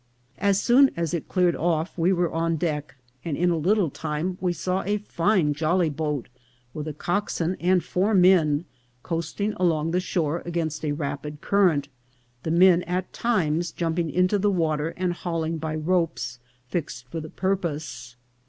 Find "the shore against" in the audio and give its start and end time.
9.91-10.83